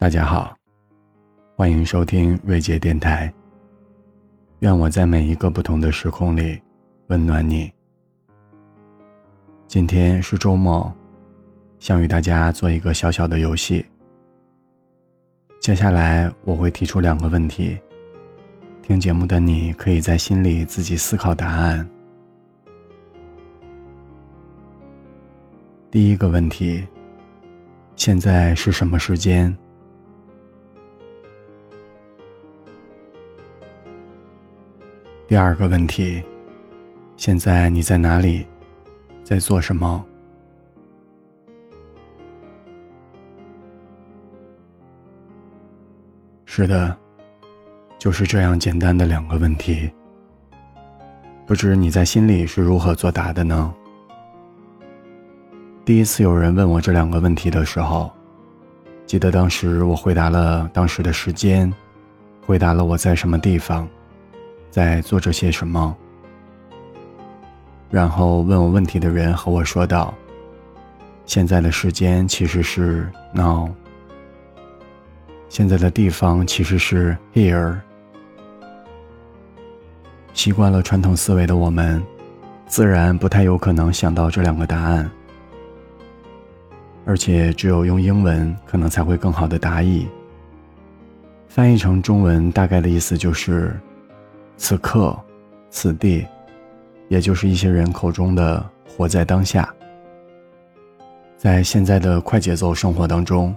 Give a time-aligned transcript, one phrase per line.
[0.00, 0.56] 大家好，
[1.56, 3.34] 欢迎收听瑞杰电台。
[4.60, 6.56] 愿我在每一个不同的时空里
[7.08, 7.68] 温暖你。
[9.66, 10.94] 今天是周末，
[11.80, 13.84] 想与大家做一个小小的游戏。
[15.58, 17.76] 接下来我会提出两个问题，
[18.82, 21.84] 听节目的你可以在心里自己思考答案。
[25.90, 26.86] 第一个问题：
[27.96, 29.52] 现在是什么时间？
[35.28, 36.22] 第二个问题，
[37.18, 38.46] 现在你在哪里，
[39.22, 40.02] 在做什么？
[46.46, 46.96] 是的，
[47.98, 49.90] 就是这样简单的两个问题。
[51.46, 53.74] 不知你在心里是如何作答的呢？
[55.84, 58.10] 第一次有人问我这两个问题的时候，
[59.04, 61.70] 记得当时我回答了当时的时间，
[62.46, 63.86] 回答了我在什么地方。
[64.78, 65.96] 在做着些什么？
[67.90, 70.14] 然后问我问题的人和我说道
[71.26, 73.68] ：“现在的时间其实是 now，
[75.48, 77.76] 现在的地方其实是 here。”
[80.32, 82.00] 习惯了传统思维的我们，
[82.68, 85.10] 自然不太有可能想到这两个答案，
[87.04, 90.06] 而且只有用英文可能才会更好的答译。
[91.48, 93.76] 翻译成中文，大概的意思就是。
[94.58, 95.16] 此刻，
[95.70, 96.26] 此地，
[97.06, 99.72] 也就是一些人口中的活在当下。
[101.36, 103.54] 在现在的快节奏生活当中，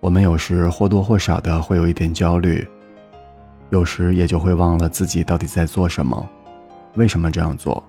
[0.00, 2.68] 我们有时或多或少的会有一点焦虑，
[3.70, 6.28] 有时也就会忘了自己到底在做什么，
[6.94, 7.82] 为什么这样做，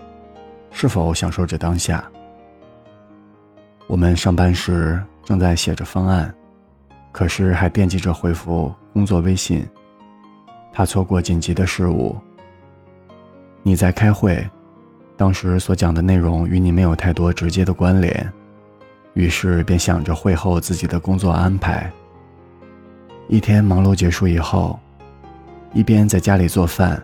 [0.71, 2.03] 是否享受着当下。
[3.85, 6.33] 我们上班时正在写着方案，
[7.11, 9.67] 可是还惦记着回复工作微信，
[10.71, 12.15] 怕错过紧急的事务。
[13.61, 14.47] 你在开会，
[15.17, 18.31] 当时所讲的内容与你没有太多直接的关联，
[19.13, 21.91] 于是便想着会后自己的工作安排。
[23.27, 24.79] 一天忙碌结束以后，
[25.73, 27.01] 一边在家里做饭，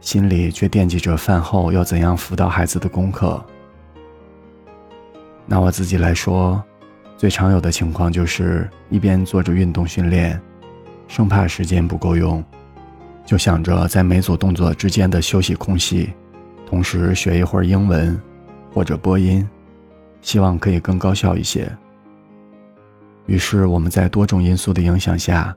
[0.00, 3.42] 心里却惦记着饭后要怎样辅导孩子的功课。
[5.46, 6.62] 拿我自己来说，
[7.16, 10.40] 最常有的情况就是一边做着运动训练，
[11.08, 12.44] 生怕时间不够用。
[13.28, 16.14] 就想着在每组动作之间的休息空隙，
[16.66, 18.18] 同时学一会儿英文，
[18.72, 19.46] 或者播音，
[20.22, 21.70] 希望可以更高效一些。
[23.26, 25.54] 于是我们在多种因素的影响下，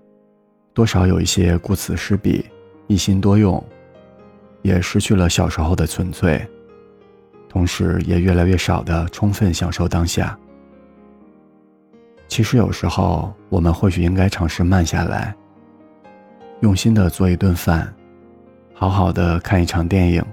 [0.73, 2.43] 多少有一些顾此失彼，
[2.87, 3.63] 一心多用，
[4.63, 6.45] 也失去了小时候的纯粹，
[7.47, 10.37] 同时也越来越少的充分享受当下。
[12.27, 15.33] 其实有时候我们或许应该尝试慢下来。
[16.61, 17.91] 用心的做一顿饭，
[18.73, 20.23] 好好的看一场电影，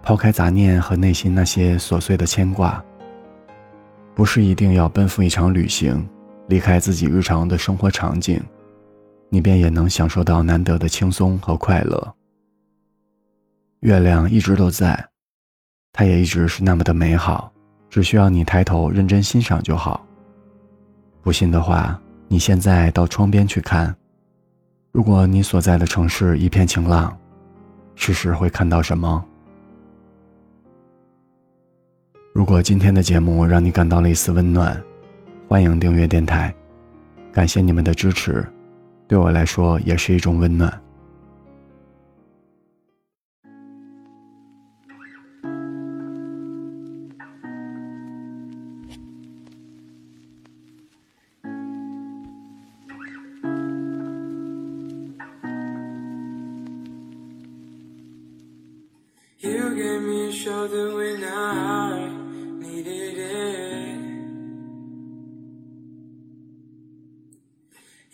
[0.00, 2.82] 抛开杂念和内心那些琐碎的牵挂。
[4.14, 6.08] 不是一定要奔赴一场旅行，
[6.46, 8.40] 离开自己日常的生活场景，
[9.28, 12.14] 你便也能享受到难得的轻松和快乐。
[13.80, 15.04] 月亮一直都在，
[15.92, 17.52] 它也一直是那么的美好，
[17.90, 20.06] 只需要你抬头认真欣赏就好。
[21.22, 23.92] 不信的话，你现在到窗边去看。
[24.94, 27.18] 如果你所在的城市一片晴朗，
[27.96, 29.24] 时时会看到什么？
[32.32, 34.80] 如果今天的节目让你感到了一丝温暖，
[35.48, 36.54] 欢迎订阅电台，
[37.32, 38.46] 感谢你们的支持，
[39.08, 40.80] 对我来说也是一种温暖。
[59.74, 62.08] You gave me a shoulder when I
[62.60, 63.98] needed it.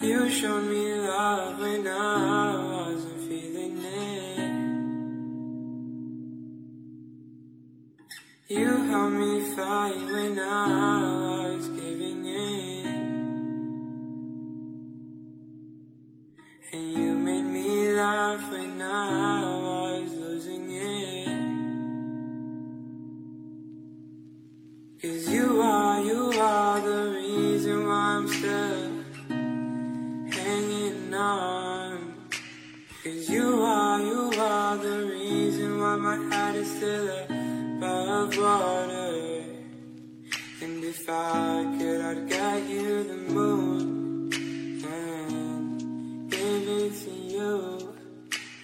[0.00, 4.52] You showed me love when I wasn't feeling it.
[8.48, 12.86] You helped me fight when I was giving in.
[16.72, 19.59] And you made me laugh when I
[31.20, 32.14] on.
[33.05, 39.44] Cause you are, you are the reason why my heart is still above water.
[40.62, 44.32] And if I could, I'd get you the moon
[44.84, 47.94] and give it to you.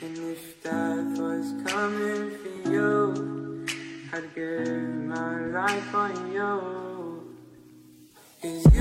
[0.02, 3.66] And if death was coming for you,
[4.12, 4.68] I'd give
[5.14, 7.36] my life on you.
[8.42, 8.75] Cause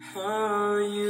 [0.00, 1.07] How you